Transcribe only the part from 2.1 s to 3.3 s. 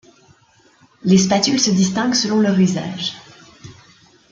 selon leur usage.